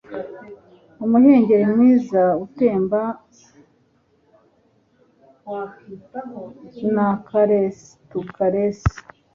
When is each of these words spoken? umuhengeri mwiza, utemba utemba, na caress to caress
umuhengeri 1.03 1.65
mwiza, 1.73 2.23
utemba 2.45 2.99
utemba, 5.53 6.15
na 6.95 7.07
caress 7.27 7.77
to 8.09 8.19
caress 8.35 8.79